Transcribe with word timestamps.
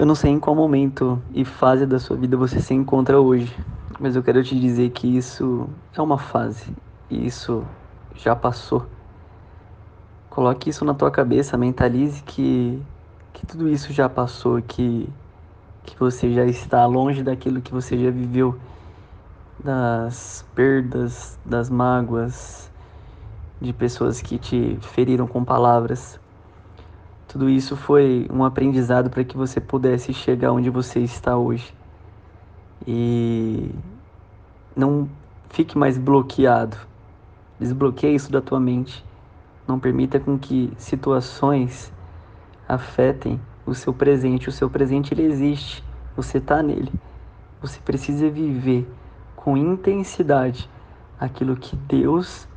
Eu 0.00 0.06
não 0.06 0.14
sei 0.14 0.30
em 0.30 0.40
qual 0.40 0.56
momento 0.56 1.22
e 1.30 1.44
fase 1.44 1.84
da 1.84 1.98
sua 1.98 2.16
vida 2.16 2.34
você 2.34 2.58
se 2.58 2.72
encontra 2.72 3.20
hoje, 3.20 3.54
mas 4.00 4.16
eu 4.16 4.22
quero 4.22 4.42
te 4.42 4.58
dizer 4.58 4.88
que 4.92 5.06
isso 5.06 5.68
é 5.94 6.00
uma 6.00 6.16
fase 6.16 6.74
e 7.10 7.26
isso 7.26 7.62
já 8.16 8.34
passou. 8.34 8.86
Coloque 10.30 10.70
isso 10.70 10.86
na 10.86 10.94
tua 10.94 11.10
cabeça, 11.10 11.58
mentalize 11.58 12.22
que, 12.22 12.80
que 13.34 13.44
tudo 13.44 13.68
isso 13.68 13.92
já 13.92 14.08
passou, 14.08 14.62
que, 14.62 15.06
que 15.84 15.94
você 15.98 16.32
já 16.32 16.46
está 16.46 16.86
longe 16.86 17.22
daquilo 17.22 17.60
que 17.60 17.70
você 17.70 18.02
já 18.02 18.10
viveu, 18.10 18.58
das 19.62 20.42
perdas, 20.54 21.38
das 21.44 21.68
mágoas, 21.68 22.70
de 23.60 23.70
pessoas 23.74 24.22
que 24.22 24.38
te 24.38 24.78
feriram 24.80 25.26
com 25.26 25.44
palavras. 25.44 26.18
Tudo 27.30 27.48
isso 27.48 27.76
foi 27.76 28.26
um 28.28 28.44
aprendizado 28.44 29.08
para 29.08 29.22
que 29.22 29.36
você 29.36 29.60
pudesse 29.60 30.12
chegar 30.12 30.50
onde 30.50 30.68
você 30.68 30.98
está 30.98 31.36
hoje. 31.38 31.72
E 32.84 33.70
não 34.74 35.08
fique 35.48 35.78
mais 35.78 35.96
bloqueado. 35.96 36.76
Desbloqueie 37.56 38.16
isso 38.16 38.32
da 38.32 38.40
tua 38.40 38.58
mente. 38.58 39.04
Não 39.64 39.78
permita 39.78 40.18
com 40.18 40.36
que 40.36 40.72
situações 40.76 41.92
afetem 42.68 43.40
o 43.64 43.76
seu 43.76 43.94
presente. 43.94 44.48
O 44.48 44.52
seu 44.52 44.68
presente 44.68 45.14
ele 45.14 45.22
existe. 45.22 45.84
Você 46.16 46.38
está 46.38 46.60
nele. 46.60 46.92
Você 47.62 47.78
precisa 47.78 48.28
viver 48.28 48.92
com 49.36 49.56
intensidade 49.56 50.68
aquilo 51.16 51.54
que 51.54 51.76
Deus 51.76 52.48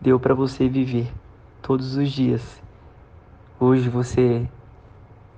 deu 0.00 0.20
para 0.20 0.34
você 0.34 0.68
viver 0.68 1.12
todos 1.60 1.96
os 1.96 2.12
dias. 2.12 2.62
Hoje 3.60 3.88
você 3.88 4.48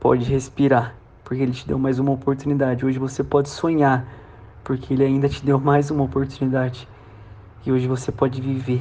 pode 0.01 0.25
respirar, 0.25 0.97
porque 1.23 1.43
Ele 1.43 1.53
te 1.53 1.69
deu 1.69 1.79
mais 1.79 1.99
uma 1.99 2.13
oportunidade. 2.13 2.87
Hoje 2.87 2.99
você 2.99 3.23
pode 3.23 3.51
sonhar, 3.51 4.09
porque 4.65 4.95
Ele 4.95 5.05
ainda 5.05 5.29
te 5.29 5.45
deu 5.45 5.61
mais 5.61 5.91
uma 5.91 6.05
oportunidade. 6.05 6.89
E 7.65 7.71
hoje 7.71 7.87
você 7.87 8.11
pode 8.11 8.41
viver, 8.41 8.81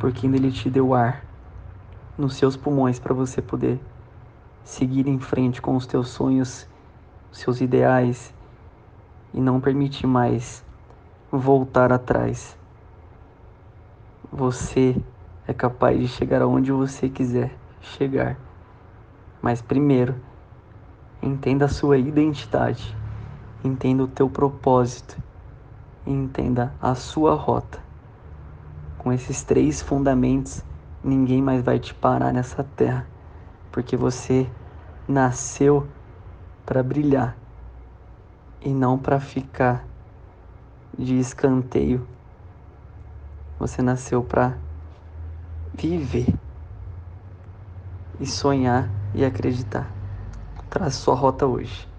porque 0.00 0.26
ainda 0.26 0.36
Ele 0.38 0.50
te 0.50 0.68
deu 0.68 0.92
ar 0.92 1.24
nos 2.18 2.34
seus 2.34 2.56
pulmões 2.56 2.98
para 2.98 3.14
você 3.14 3.40
poder 3.40 3.78
seguir 4.64 5.06
em 5.06 5.20
frente 5.20 5.62
com 5.62 5.76
os 5.76 5.86
teus 5.86 6.08
sonhos, 6.08 6.68
os 7.30 7.38
seus 7.38 7.60
ideais 7.60 8.34
e 9.32 9.40
não 9.40 9.60
permitir 9.60 10.08
mais 10.08 10.64
voltar 11.30 11.92
atrás. 11.92 12.58
Você 14.32 14.96
é 15.46 15.54
capaz 15.54 15.96
de 15.96 16.08
chegar 16.08 16.42
aonde 16.42 16.72
você 16.72 17.08
quiser 17.08 17.56
chegar. 17.80 18.36
Mas 19.44 19.60
primeiro, 19.60 20.14
entenda 21.22 21.66
a 21.66 21.68
sua 21.68 21.98
identidade, 21.98 22.96
entenda 23.62 24.02
o 24.02 24.08
teu 24.08 24.26
propósito, 24.26 25.22
entenda 26.06 26.72
a 26.80 26.94
sua 26.94 27.34
rota. 27.34 27.78
Com 28.96 29.12
esses 29.12 29.42
três 29.42 29.82
fundamentos, 29.82 30.64
ninguém 31.02 31.42
mais 31.42 31.62
vai 31.62 31.78
te 31.78 31.92
parar 31.92 32.32
nessa 32.32 32.64
terra, 32.64 33.06
porque 33.70 33.98
você 33.98 34.50
nasceu 35.06 35.86
para 36.64 36.82
brilhar 36.82 37.36
e 38.62 38.70
não 38.70 38.96
para 38.96 39.20
ficar 39.20 39.84
de 40.98 41.18
escanteio. 41.18 42.08
Você 43.58 43.82
nasceu 43.82 44.24
para 44.24 44.56
viver 45.74 46.34
e 48.18 48.24
sonhar 48.24 49.03
e 49.14 49.24
acreditar. 49.24 49.90
Traz 50.68 50.94
sua 50.94 51.14
rota 51.14 51.46
hoje. 51.46 51.93